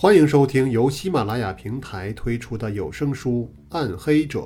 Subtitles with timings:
[0.00, 4.42] 欢迎收听由喜马拉雅平台推出的有声书《暗黑者》，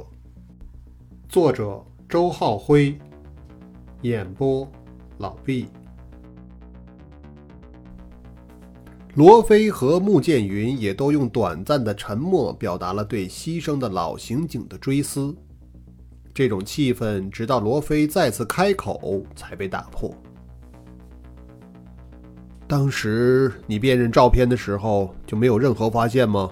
[1.28, 2.98] 作者周浩辉，
[4.00, 4.66] 演播
[5.18, 5.66] 老毕。
[9.14, 15.36] 罗非和穆剑云也都用短暂的沉默表达了对牺牲的老刑警的追思。
[16.32, 20.16] 这种气氛直到罗非再次开口才被打破。
[22.72, 26.50] 当时你辨认照片的时候就没有任何发现吗？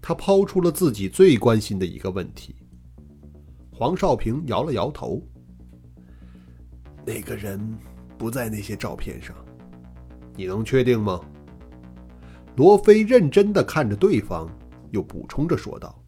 [0.00, 2.54] 他抛出了自己最关心的一个问题。
[3.72, 5.20] 黄少平摇了摇头。
[7.04, 7.60] 那个人
[8.16, 9.34] 不在那些照片上，
[10.36, 11.20] 你能确定吗？
[12.54, 14.48] 罗非认真的看着对方，
[14.92, 16.00] 又补充着说道：“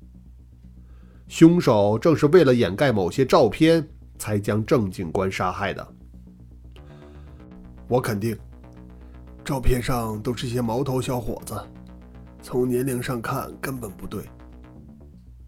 [1.26, 3.84] 凶手正是为了掩盖某些照片，
[4.20, 5.84] 才将郑警官杀害的。
[7.88, 8.38] 我肯定。”
[9.44, 11.60] 照片上都是些毛头小伙子，
[12.40, 14.24] 从年龄上看根本不对。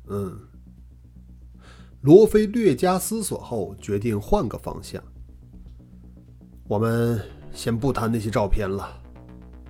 [0.09, 0.36] 嗯，
[2.01, 5.03] 罗非略加思索后决定换个方向。
[6.67, 7.20] 我们
[7.53, 9.01] 先不谈那些照片了，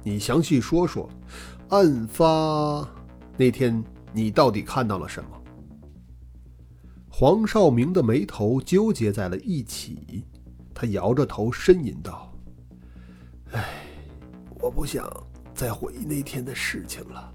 [0.03, 1.09] 你详细说说，
[1.69, 2.89] 案发
[3.37, 5.31] 那天你到底看到了什么？
[7.11, 10.25] 黄少明的眉头纠结在了一起，
[10.73, 12.33] 他摇着头呻吟道
[13.53, 13.91] ：“唉。”
[14.61, 15.09] 我不想
[15.55, 17.33] 再回忆那天的事情了。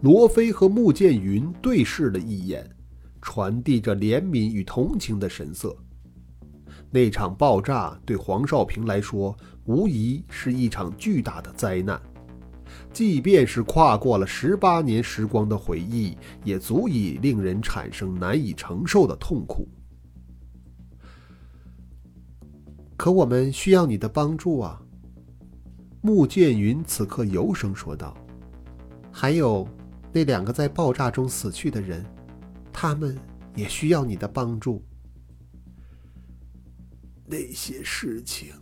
[0.00, 2.68] 罗非和穆剑云对视了一眼，
[3.22, 5.76] 传递着怜悯与同情的神色。
[6.90, 12.00] 那场爆炸对黄少平来说，无疑是一场巨大的灾难。
[12.92, 19.66] 即便是跨过了十八年时光的回忆，也足以令人产生难以承受的痛苦。
[22.96, 24.80] 可我们需要你的帮助啊！
[26.06, 28.14] 穆剑云此刻柔声说道
[29.10, 29.66] ：“还有
[30.12, 32.04] 那两个在爆炸中死去的人，
[32.70, 33.18] 他们
[33.56, 34.84] 也需要你的帮助。”
[37.24, 38.52] 那些事情，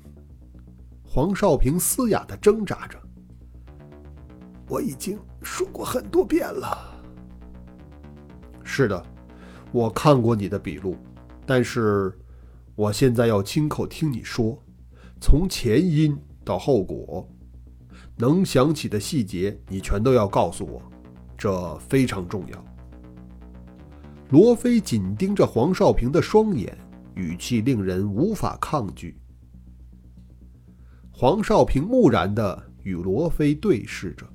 [1.02, 2.96] 黄少平嘶哑的挣扎着
[4.70, 7.02] ：“我已经说过很多遍了。”
[8.62, 9.04] 是的，
[9.72, 10.96] 我看过你的笔录，
[11.44, 12.16] 但是
[12.76, 14.62] 我现在要亲口听你说，
[15.20, 16.16] 从前因。
[16.44, 17.28] 到后果，
[18.16, 20.82] 能想起的细节，你全都要告诉我，
[21.36, 22.64] 这非常重要。
[24.30, 26.76] 罗非紧盯着黄少平的双眼，
[27.14, 29.16] 语气令人无法抗拒。
[31.10, 34.26] 黄少平木然地与罗非对视着，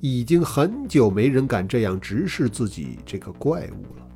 [0.00, 4.08] 已经很久没人敢这样直视自己这个怪物了，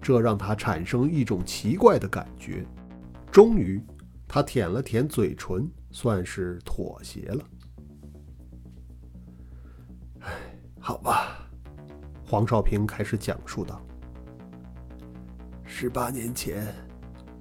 [0.00, 2.64] 这让他产生一种奇怪的感觉。
[3.30, 3.82] 终于，
[4.28, 5.68] 他舔了舔嘴唇。
[5.90, 7.44] 算是妥协了。
[10.20, 10.32] 哎，
[10.78, 11.48] 好吧，
[12.24, 13.80] 黄少平开始讲述道
[15.64, 16.72] ：“十八年前，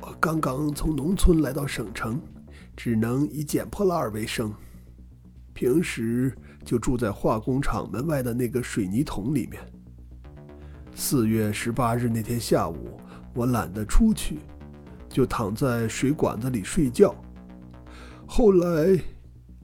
[0.02, 2.22] 我刚刚从农村来到省城，
[2.76, 4.54] 只能以捡破烂为生。
[5.54, 6.34] 平时
[6.64, 9.62] 就住在化工厂门外的那个水泥桶里面。
[10.96, 13.00] 四月十八日那天下午，
[13.34, 14.40] 我懒得出去，
[15.08, 17.14] 就躺在水管子里睡觉。”
[18.32, 19.02] 后来，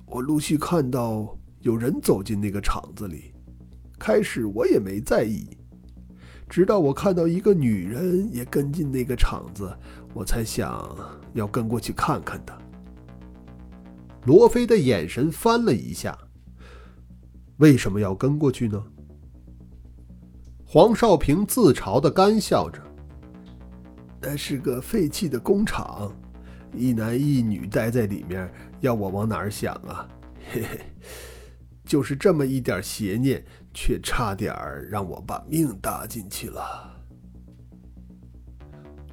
[0.07, 3.31] 我陆续看到有人走进那个厂子里。
[3.99, 5.47] 开始我也没在意，
[6.49, 9.71] 直到我看到一个女人也跟进那个厂子，
[10.15, 10.83] 我才想
[11.33, 12.57] 要跟过去看看的。
[14.25, 16.17] 罗非的眼神翻了一下。
[17.57, 18.83] 为什么要跟过去呢？
[20.65, 22.81] 黄少平自嘲的干笑着。
[24.19, 26.11] 那是个废弃的工厂。
[26.77, 30.07] 一男一女待在里面，要我往哪儿想啊？
[30.51, 30.79] 嘿嘿，
[31.83, 33.43] 就是这么一点邪念，
[33.73, 34.53] 却差点
[34.89, 36.91] 让我把命搭进去了。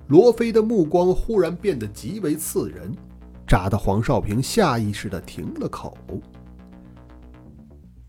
[0.09, 2.95] 罗非的目光忽然变得极为刺人，
[3.47, 5.97] 扎得黄少平下意识的停了口。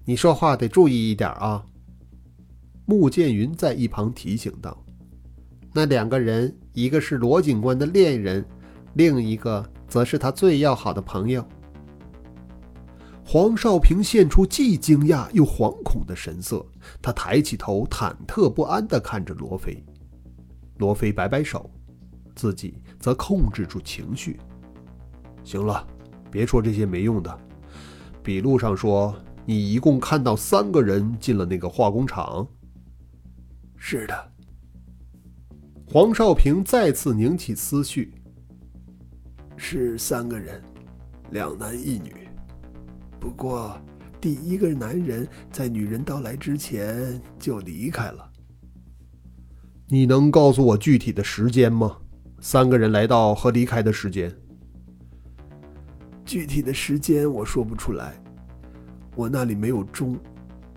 [0.04, 1.64] 你说话得注意一点啊！
[2.86, 4.84] 穆剑云在一旁提醒道
[5.72, 8.44] ：“那两个人，一个是罗警官的恋人。”
[8.94, 11.46] 另一个则是他最要好的朋友。
[13.26, 16.66] 黄少平现出既惊讶又惶恐的神色，
[17.02, 19.84] 他抬起头，忐忑不安地看着罗非。
[20.78, 21.70] 罗非摆摆手，
[22.36, 24.40] 自己则控制住情绪。
[25.44, 25.88] 行了，
[26.30, 27.40] 别说这些没用的。
[28.22, 29.16] 笔录上说，
[29.46, 32.48] 你一共看到三个人进了那个化工厂。
[33.78, 34.32] 是的。
[35.86, 38.14] 黄少平再次拧起思绪。
[39.66, 40.62] 是三个人，
[41.32, 42.14] 两男一女。
[43.18, 43.80] 不过，
[44.20, 48.30] 第一个男人在女人到来之前就离开了。
[49.88, 51.96] 你能告诉我具体的时间吗？
[52.42, 54.30] 三个人来到和离开的时间？
[56.26, 58.22] 具体的时间我说不出来，
[59.16, 60.20] 我那里没有钟，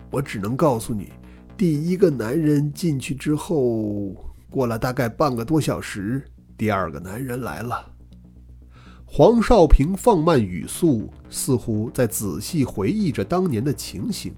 [0.09, 1.11] 我只能告诉你，
[1.57, 4.15] 第一个男人进去之后，
[4.49, 6.23] 过了大概半个多小时，
[6.57, 7.96] 第二个男人来了。
[9.09, 14.33] 黄少平放慢语速，似乎在仔细回忆着当年的情形。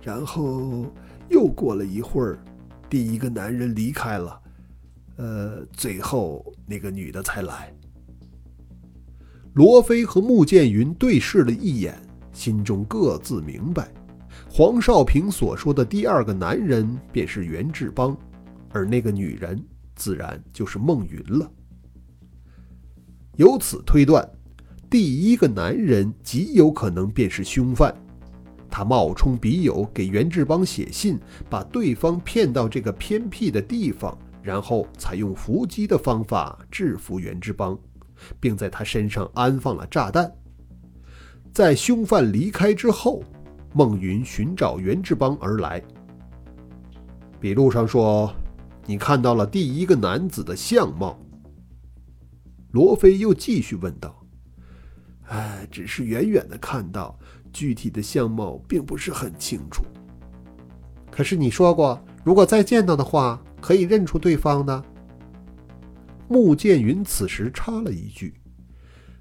[0.00, 0.86] 然后
[1.28, 2.38] 又过了一会儿，
[2.88, 4.40] 第一个男人离开了，
[5.16, 7.74] 呃，最后那个女的才来。
[9.54, 12.00] 罗非和穆剑云对视了一眼，
[12.32, 13.92] 心中各自明白，
[14.48, 18.16] 黄少平所说的第二个男人便是袁志邦，
[18.70, 19.60] 而那个女人
[19.96, 21.50] 自然就是孟云了。
[23.36, 24.26] 由此推断，
[24.88, 27.94] 第一个男人极有可能便是凶犯。
[28.70, 31.18] 他冒充笔友给袁志邦写信，
[31.48, 37.78] 把对方骗到这个偏僻的地方，然后采用伏击的方法制服袁志邦，
[38.40, 40.30] 并在他身上安放了炸弹。
[41.52, 43.22] 在凶犯离开之后，
[43.74, 45.82] 孟云寻找袁志邦而来。
[47.38, 48.34] 笔录上说，
[48.86, 51.18] 你看到了第一个男子的相貌。
[52.76, 54.22] 罗非又继续问道
[55.28, 57.18] ：“哎，只是远远的看到，
[57.50, 59.82] 具体的相貌并不是很清楚。
[61.10, 64.84] 可是你说过，如果再见到的话，可以认出对方的。”
[66.28, 68.34] 穆剑云此时插了一句：“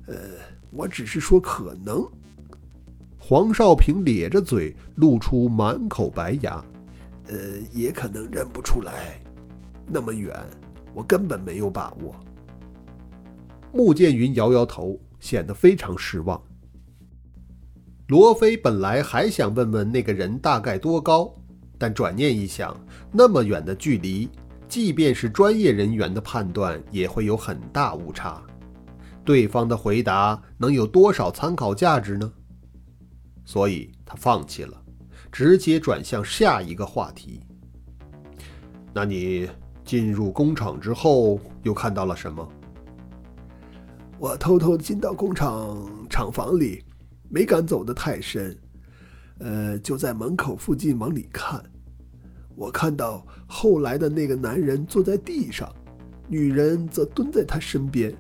[0.08, 0.18] 呃，
[0.70, 2.06] 我只是说可能。”
[3.18, 6.62] 黄少平咧着嘴，露出满口白牙
[7.30, 7.38] ：“呃，
[7.72, 9.18] 也可能认不出来，
[9.88, 10.38] 那么远，
[10.94, 12.14] 我根本没有把握。”
[13.76, 16.42] 穆剑云摇摇头，显得非常失望。
[18.08, 21.36] 罗非本来还想问问那个人大概多高，
[21.78, 22.74] 但转念一想，
[23.12, 24.30] 那么远的距离，
[24.70, 28.42] 即便是专业人员的判断也会有很大误差。
[29.26, 32.32] 对方的回答能有多少参考价值呢？
[33.44, 34.82] 所以他放弃了，
[35.34, 37.42] 直接转向下一个话题。
[38.94, 39.50] 那你
[39.84, 42.48] 进入工厂之后又看到了什么？
[44.18, 46.84] 我偷偷进到工厂厂房里，
[47.30, 48.58] 没敢走得太深，
[49.40, 51.62] 呃，就在门口附近往里看。
[52.56, 55.70] 我看到后来的那个男人坐在地上，
[56.30, 58.16] 女人则蹲在他身边，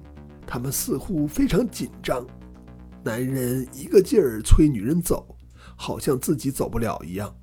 [0.46, 2.26] 他们似乎非常紧张。
[3.02, 5.38] 男人一个劲儿催女人走，
[5.78, 7.34] 好像自己走不了一样。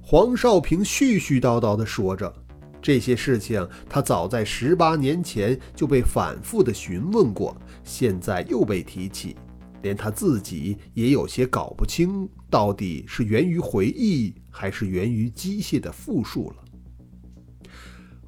[0.00, 2.43] 黄少平絮絮叨叨地说着。
[2.84, 9.34] 这些事情，他早在十八年前就被反复的询问过，现在又被提起，
[9.80, 16.56] 连他自己也有些搞不清，到底是源于回忆，还是源于机械的复述了。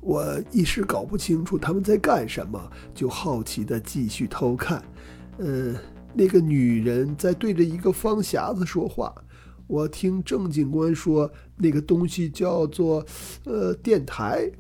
[0.01, 2.59] 我一时搞不清楚他们在干什么，
[2.95, 4.83] 就好奇的继续偷看。
[5.37, 5.75] 呃，
[6.15, 9.15] 那个女人在对着一个方匣子说话。
[9.67, 13.05] 我听郑警官说，那个东西叫做，
[13.45, 14.51] 呃，电台。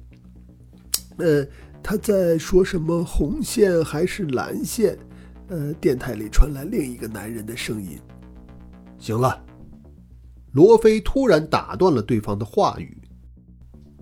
[1.18, 1.46] 呃，
[1.82, 4.98] 他在说什么红线还是蓝线？
[5.48, 7.98] 呃，电台里传来另一个男人的声音。
[8.98, 9.40] 行了，
[10.52, 13.00] 罗非突然打断了对方的话语。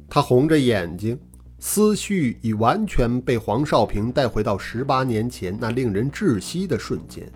[0.08, 1.18] 他红着眼睛，
[1.58, 7.30] 思绪已完全被黄少平带回到十八年前那令人窒息的瞬间。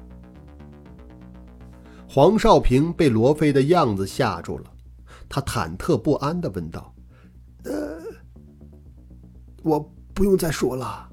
[2.11, 4.65] 黄少平被罗非的样子吓住了，
[5.29, 6.95] 他忐忑不安地问道
[7.65, 8.01] ：“呃，
[9.63, 9.79] 我
[10.15, 11.07] 不用再说了。”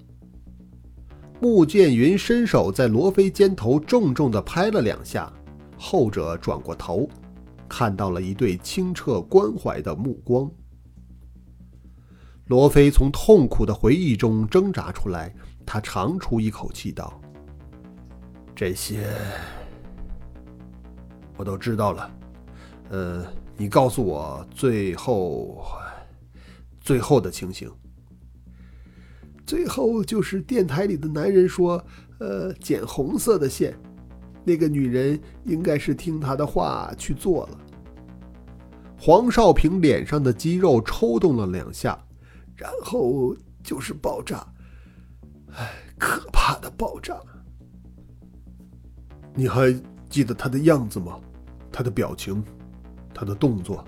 [1.41, 5.31] 穆剑云伸手在罗非肩头重重地拍了两下，
[5.77, 7.07] 后者转过头，
[7.67, 10.49] 看到了一对清澈关怀的目光。
[12.45, 15.35] 罗非从痛苦的回忆中挣扎出来，
[15.65, 17.19] 他长出一口气道
[18.55, 19.05] ：“这些……”
[21.37, 22.11] 我都知道了，
[22.89, 23.25] 呃，
[23.57, 25.65] 你告诉我最后
[26.79, 27.71] 最后的情形。
[29.45, 31.83] 最后就是电台里的男人说
[32.19, 33.77] ：“呃，剪红色的线。”
[34.43, 37.59] 那个女人应该是听他的话去做了。
[38.97, 41.99] 黄少平脸上的肌肉抽动了两下，
[42.55, 44.47] 然后就是爆炸，
[45.53, 47.19] 哎，可怕的爆炸！
[49.33, 49.75] 你还？
[50.09, 51.19] 记得他的样子吗？
[51.71, 52.43] 他的表情，
[53.13, 53.83] 他的动作，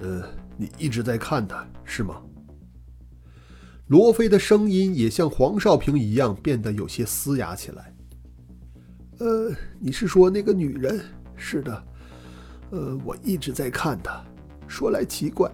[0.00, 0.22] 呃，
[0.56, 2.20] 你一直在看他，是吗？
[3.86, 7.94] 罗非的声音也像黄少平一样变得有些嘶哑起来。
[9.18, 11.00] 呃，你是说那个女人？
[11.36, 11.84] 是的，
[12.70, 14.24] 呃，我一直在看她。
[14.66, 15.50] 说来奇怪，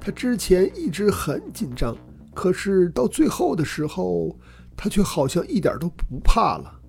[0.00, 1.96] 她之前一直很紧张，
[2.32, 4.38] 可是到最后的时候，
[4.76, 6.80] 她却好像一点都不怕了。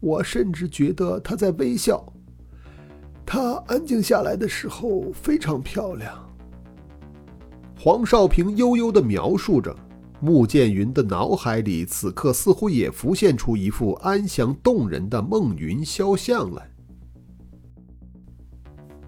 [0.00, 2.04] 我甚至觉得她在微笑。
[3.24, 6.28] 她安静下来的时候非常漂亮。
[7.78, 9.74] 黄少平悠悠地描述着。
[10.22, 16.70] 穆剑云的脑海里，此刻似乎也浮现出一幅安详动人的梦云肖像来。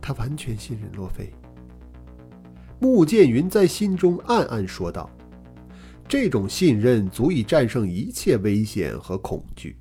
[0.01, 1.31] 他完全信任洛菲。
[2.81, 5.11] 穆剑云在心中暗暗说道
[6.09, 9.77] ：“这种信任足以战胜一切危险和恐惧。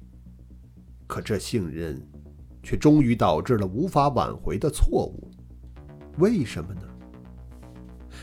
[1.11, 2.01] 可这信任，
[2.63, 5.29] 却终于导致了无法挽回的错误。
[6.19, 6.83] 为什么呢？”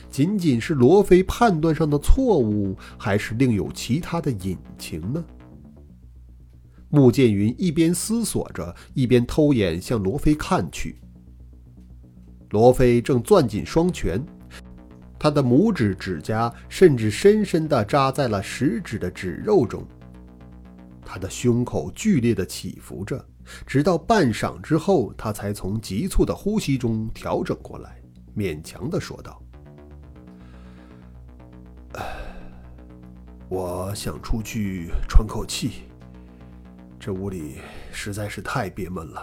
[0.09, 5.23] 仅仅是罗非判断上的错误，还是另有其他的隐情呢？
[6.89, 10.97] 穆剑云一边思索着，一边偷眼向罗非看去。
[12.53, 14.25] 罗非正攥紧双拳，
[15.19, 19.87] 他的拇指指甲甚至深深地扎在了食指的指肉中。
[21.11, 23.27] 他的胸口剧烈地起伏着，
[23.67, 27.99] 直到半晌之后，他才从急促的呼吸中调整过来，
[28.37, 29.43] 勉强地说道。
[33.49, 35.85] 我想出去喘口气，
[37.01, 37.55] 这屋里
[37.91, 39.23] 实在是太憋闷了。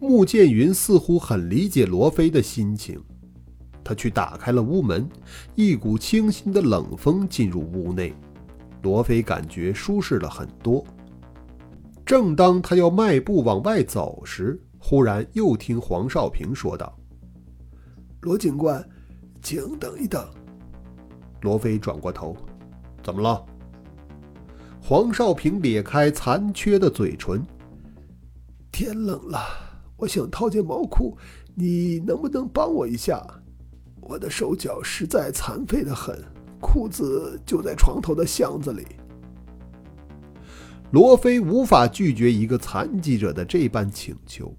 [0.00, 2.98] 穆剑云似乎很理解罗非的心情，
[3.84, 5.06] 他去打开了屋门，
[5.54, 8.14] 一股清新的冷风进入屋内，
[8.82, 10.84] 罗非感觉舒适了很多。
[12.06, 16.96] 正当他要迈步往外走时，忽然又听黄少平说道
[18.22, 18.82] ：“罗警官，
[19.42, 20.26] 请等一等。”
[21.42, 22.36] 罗非转过头，
[23.02, 23.44] 怎么了？
[24.80, 27.44] 黄少平咧开残缺的嘴唇。
[28.72, 29.38] 天冷了，
[29.96, 31.18] 我想套件毛裤，
[31.54, 33.22] 你能不能帮我一下？
[34.00, 36.18] 我的手脚实在残废的很，
[36.60, 38.86] 裤子就在床头的箱子里。
[40.90, 44.54] 罗非无法拒绝一个残疾者的这般请求，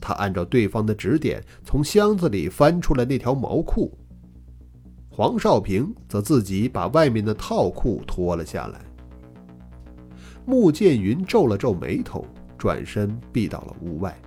[0.00, 3.92] 他按照对方的指点，从箱子里翻出了那条毛裤。
[5.10, 8.80] 黄少平则自己把外面的套裤脱了下来。
[10.46, 12.24] 穆剑云皱了皱眉头，
[12.56, 14.18] 转身避到了屋外。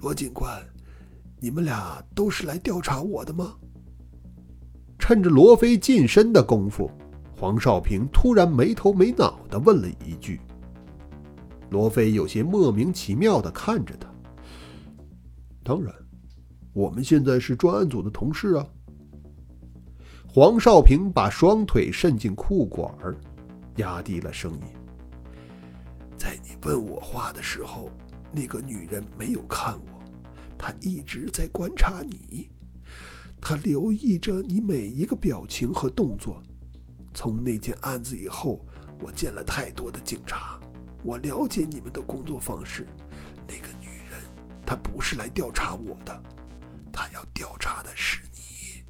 [0.00, 0.60] 罗警官，
[1.40, 3.54] 你们俩都是来调查我的吗？
[5.00, 6.88] 趁着罗非近身的功夫，
[7.36, 10.38] 黄少平突然没头没脑地问了一句。
[11.70, 14.08] 罗非有些莫名其妙地看着他。
[15.64, 15.92] 当然，
[16.72, 18.66] 我们现在是专案组的同事啊。
[20.28, 22.92] 黄少平把双腿伸进裤管，
[23.76, 24.62] 压低了声音
[26.16, 27.90] ：“在你问我话的时候，
[28.30, 30.02] 那个女人没有看我，
[30.58, 32.48] 她一直在观察你，
[33.40, 36.42] 他留意着你每一个表情和动作。
[37.12, 38.64] 从那件案子以后，
[39.00, 40.60] 我见了太多的警察，
[41.02, 42.86] 我了解你们的工作方式。
[43.48, 44.20] 那个女人，
[44.64, 46.22] 她不是来调查我的，
[46.92, 48.82] 她要调查的是你。”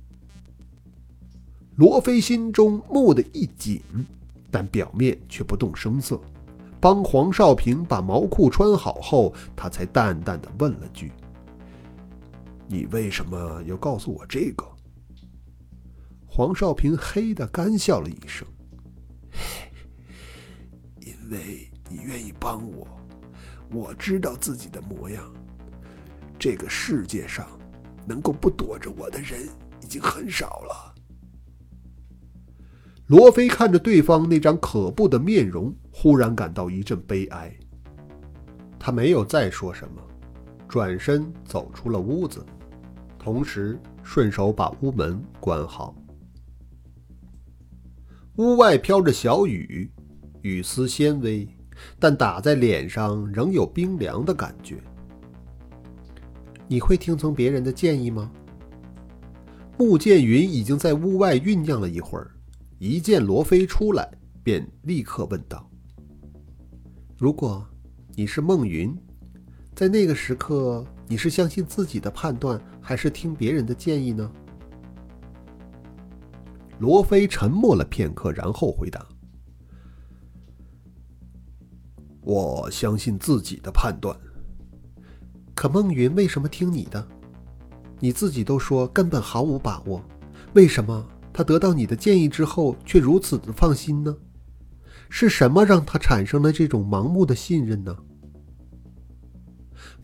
[1.77, 3.81] 罗非心中蓦地一紧，
[4.51, 6.21] 但表面却不动声色。
[6.79, 11.13] 帮黄少平把毛裤穿好后，他才淡淡的问了句
[12.71, 14.65] ：“你为什么要告诉我这个？”
[16.25, 18.47] 黄少平嘿的干笑了一声
[21.03, 22.87] ：“因为你愿意帮我，
[23.73, 25.35] 我知道自己的模样。
[26.39, 27.49] 这个世界上，
[28.07, 29.49] 能够不躲着我的人
[29.83, 30.95] 已经很少了。”
[33.09, 37.53] 罗非看着对方那张可怖的面容，忽然感到一阵悲哀。
[38.79, 40.01] 他没有再说什么，
[40.69, 42.47] 转身走出了屋子，
[43.23, 45.95] 同时顺手把屋门关好。
[48.37, 49.93] 屋外飘着小雨，
[50.41, 51.47] 雨丝纤微，
[51.99, 54.79] 但打在脸上仍有冰凉的感觉。
[56.67, 58.33] 你会听从别人的建议吗？
[59.77, 62.31] 穆剑云已经在屋外酝酿了一会儿。
[62.79, 64.11] 一见罗非出来，
[64.43, 65.71] 便立刻问道
[67.19, 67.67] ：“如果
[68.15, 68.97] 你是孟云，
[69.75, 74.31] 在那个时刻，你是相信自己的判断，还是听别人的建议呢？”
[76.79, 79.05] 罗非沉默了片刻，然后回答
[82.23, 84.17] ：“我相信自己的判断。
[85.53, 87.05] 可孟云为什么听你的？
[87.99, 90.01] 你自己都说根本毫无把握，
[90.55, 94.17] 为什么？”他得到你的建议之后，却如此的放心呢？
[95.09, 97.97] 是什么让他产生了这种盲目的信任呢？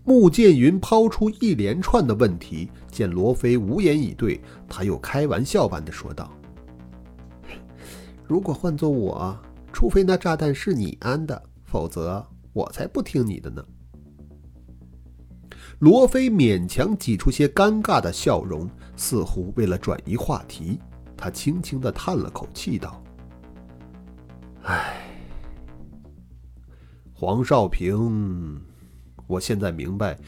[0.07, 6.31] 穆剑云抛出一连串的问题，见罗非无言以对，他又开玩笑般的说道
[8.25, 9.37] ：“如果换做我，
[9.73, 13.65] 除非那炸弹是你安的，否则我才不听你的呢。”
[15.81, 20.79] 罗非勉强挤出些尴尬的笑容，似乎为了转移话题，
[21.17, 23.03] 他轻轻的叹了口气，道
[24.63, 25.05] ：“唉，
[27.13, 28.63] 黄少平。”
[29.27, 30.19] 我现在明白，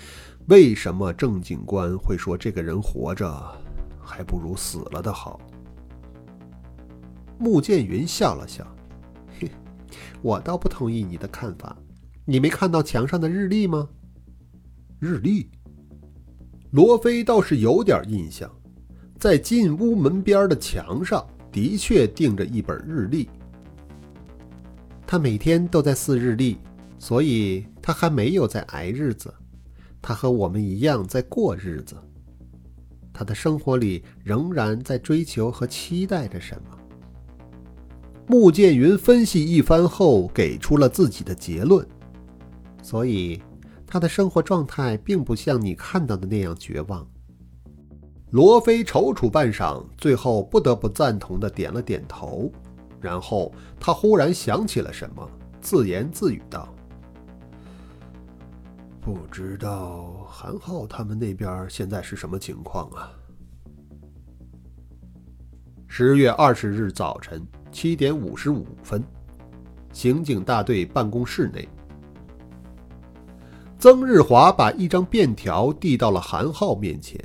[0.47, 3.31] 为什么郑警官会说这个人活着
[4.01, 5.41] 还不如死了的好。
[7.39, 8.67] 穆剑云笑了笑
[9.39, 9.49] ：“嘿，
[10.21, 11.77] 我倒不同意你的看法。
[12.25, 13.89] 你没看到墙上的日历吗？”
[14.99, 15.49] 日历。
[16.73, 18.51] 罗非倒是有点印象，
[19.19, 23.31] 在进屋门边的墙上的确钉着一本日历。
[25.07, 26.59] 他每天都在撕日历，
[26.99, 27.67] 所以。
[27.81, 29.33] 他还没有在挨日子，
[30.03, 31.97] 他和我们一样在过日子。
[33.15, 36.79] 他的生活里仍然在追求和期待着什么。
[38.27, 41.89] 穆剑云分析一番后，给出了自己的结论。
[42.83, 43.41] 所以，
[43.87, 47.09] 他的生活状态并不像你看到的那样绝望。
[48.33, 52.53] 罗非踌躇半晌，最后不得不赞同的点了点头。
[53.01, 53.51] 然后
[53.81, 55.27] 他忽然想起了什么，
[55.63, 56.69] 自言自语道。
[59.09, 63.11] 不知道韩浩他们那边现在是什么情况啊？
[65.87, 69.03] 十月二十日早晨七点五十五分，
[69.95, 71.67] 刑警大队办公室内，
[73.79, 77.19] 曾日华把一张便条递到了韩浩面前。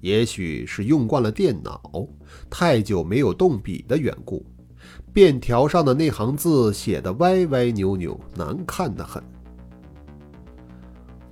[0.00, 2.06] 也许是用惯了电脑，
[2.48, 4.46] 太久没有动笔的缘故，
[5.12, 9.20] 便条上的那行字写得歪歪扭扭，难看的很。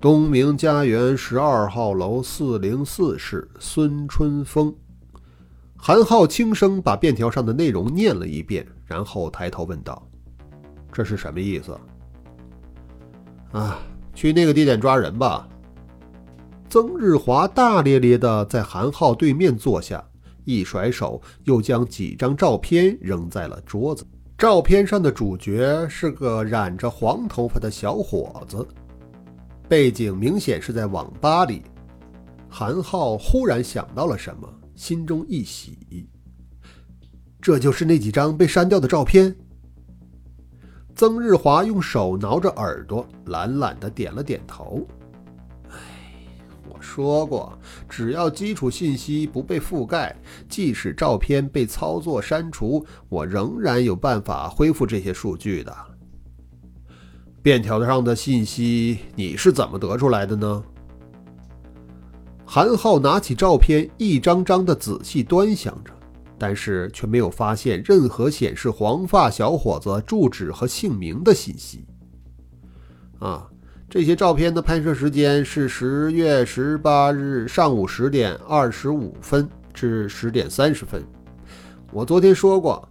[0.04, 4.70] 东明家园十二号楼四零四室孙春风。
[5.78, 10.06] 韩浩轻声把便条上的内容念了一遍，然后抬头问道
[10.92, 11.74] ：“这是什么意思？”
[13.52, 13.78] 啊，
[14.14, 15.48] 去那个地点抓人吧。
[16.68, 20.04] 曾日华大咧咧地在韩浩对面坐下，
[20.44, 24.04] 一甩手，又将几张照片扔在了桌子。
[24.36, 28.66] 照片上的主角是个染着黄头发的小伙子。
[29.68, 31.62] 背景明显是在网吧里。
[32.48, 36.08] 韩浩忽然想到了什么，心中一喜。
[37.40, 39.34] 这就是那几张被删掉的照片。
[40.94, 44.86] 曾日华用手挠着耳朵，懒懒的点了点头。
[45.70, 45.76] 哎，
[46.68, 50.16] 我说过，只要基础信息不被覆盖，
[50.48, 55.76] 即使照片被操作删除，我仍然有办法恢复这些数据的。
[57.44, 60.64] 便条上的信息你是怎么得出来的呢？
[62.42, 65.92] 韩浩拿起照片，一张张的仔细端详着，
[66.38, 71.84] 但是却没有发现任何显示黄发小伙子住址和姓名的信息。
[73.18, 73.46] 啊，
[73.90, 81.04] 这些照片的拍摄时间是十月十八日上午十点二十五分至十点三十分。
[81.92, 82.88] 我昨天说过。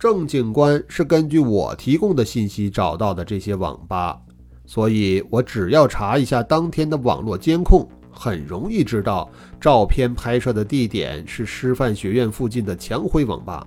[0.00, 4.18] 郑警官是根据我提供的信息找到的这些网吧，
[4.64, 13.66] 所以我只要查一下当天的网络监控，很容易知道照片拍摄的地点是师范学院附近的强辉网吧。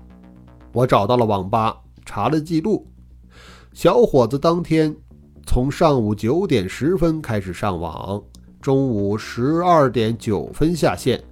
[0.71, 2.87] 我找到了网吧，查了记录，
[3.71, 4.95] 小伙子当天
[5.45, 8.19] 从上午九点十分开始上网，
[8.59, 11.23] 中午十二点九分下线。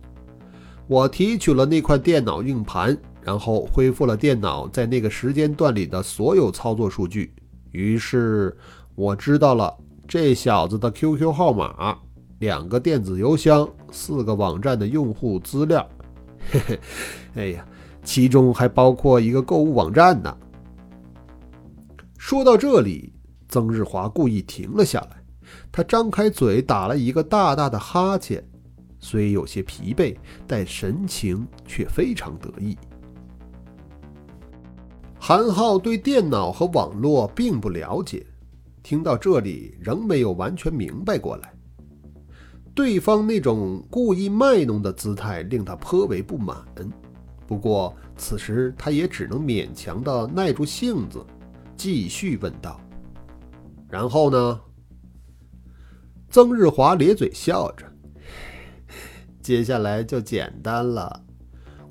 [0.86, 2.96] 我提取了那块电脑硬盘。
[3.24, 7.34] 然后恢复了电脑在那个时间段里的所有操作数据，
[7.72, 8.56] 于是
[8.96, 9.76] 我知道了
[10.08, 11.98] 这小子的 QQ 号码、
[12.40, 15.88] 两个电子邮箱、四个网站的用户资料。
[16.52, 16.80] 嘿嘿，
[17.36, 17.66] 哎呀，
[18.04, 20.36] 其中还包括一个购物网站呢。
[22.18, 23.14] 说到这里，
[23.48, 25.24] 曾日华故意停了下来，
[25.72, 28.44] 他张开嘴打了一个大大的哈欠，
[29.00, 30.16] 虽有些疲惫，
[30.48, 32.78] 但神情却非常得意。
[35.24, 38.26] 韩浩对电脑和网络并不了解，
[38.82, 41.54] 听到这里仍没有完全明白过来。
[42.74, 46.58] 对方那种故意卖弄的姿态令他颇为不满。
[47.46, 51.24] 不过此时他也只能勉强的耐住性子，
[51.78, 52.82] 继续问道
[53.88, 54.60] ：“然后呢？”
[56.32, 57.86] 曾日华咧嘴笑着
[59.40, 61.22] ：“接下来就简单了，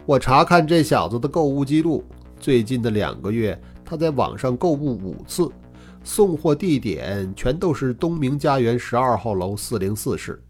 [0.05, 2.03] 我查看这小子的购物记录。”
[2.40, 5.50] 最近的两个月，他在网上购物五次，
[6.03, 10.42] 送货地点全都是东明家园十二号楼四零四室。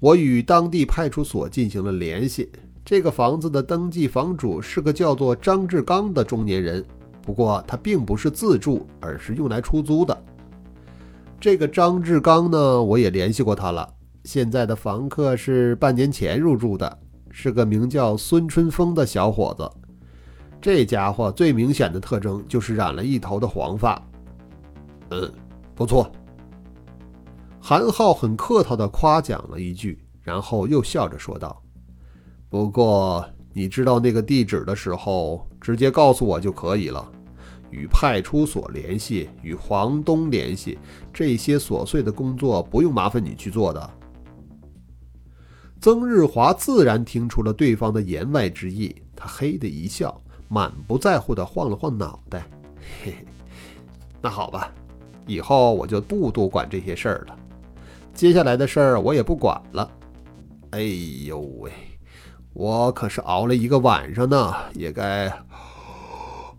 [0.00, 2.50] 我与当地派出所进行了联系，
[2.84, 6.82] 这个房子的登记房主是个叫做张志刚的中年人，
[7.20, 10.24] 不过他并不是自住，而是用来出租的。
[11.38, 13.86] 这个张志刚呢，我也联系过他了。
[14.24, 16.98] 现在的房客是半年前入住的，
[17.30, 19.70] 是个名叫孙春风的小伙子。
[20.64, 24.02] 这家伙最明显的特征就是染了一头的黄发。
[25.10, 25.30] 嗯，
[25.74, 26.10] 不错。
[27.60, 31.62] 韩浩很客套地夸奖了一句，然后又笑着说道
[32.48, 33.22] ：“不过
[33.52, 37.12] 你知道那个地址的时候，直接告诉我就可以了。
[37.68, 40.78] 与派出所联系，与房东联系，
[41.12, 43.90] 这些琐碎的工作不用麻烦你去做的。”
[45.78, 50.18] 曾日华自然听出了对方的言外之意，他嘿的一笑，
[50.54, 52.46] 满不在乎地晃了晃脑袋
[53.02, 53.26] ：“嘿嘿，
[54.22, 54.72] 那好吧，
[55.26, 57.36] 以后我就不多管这些事儿了。
[58.14, 59.90] 接下来的事儿我也不管了。
[60.70, 60.82] 哎
[61.26, 61.72] 呦喂，
[62.52, 65.28] 我可是熬了一个晚上呢，也该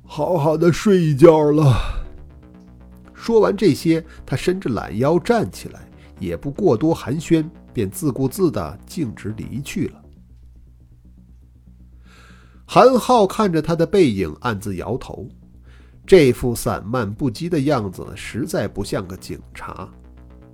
[0.04, 1.74] 好好的睡一觉了。”
[3.16, 5.80] 说完这些，他伸着懒腰站起来，
[6.20, 7.50] 也不过多寒暄。
[7.74, 10.02] 便自顾自的径直离去了。
[12.66, 15.28] 韩浩看着他的背影，暗自摇头，
[16.06, 19.88] 这副散漫不羁的样子实在不像个警察。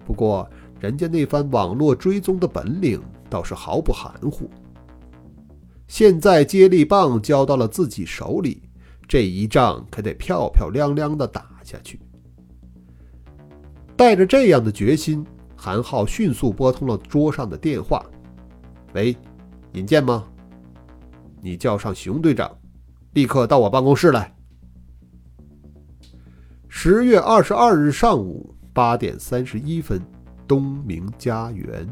[0.05, 0.47] 不过，
[0.79, 4.49] 人家那番网络追踪的本领倒是毫不含糊。
[5.87, 8.61] 现在接力棒交到了自己手里，
[9.07, 11.99] 这一仗可得漂漂亮亮的打下去。
[13.95, 15.25] 带着这样的决心。
[15.55, 18.03] 韩浩迅速拨通了桌上的电话
[18.95, 19.15] ：“喂，
[19.73, 20.25] 尹健吗？
[21.41, 22.57] 你叫上熊队长，
[23.13, 24.33] 立刻到我办公室来。”
[26.69, 30.01] 十月二十二日上午八点三十一分，
[30.47, 31.85] 东明家园。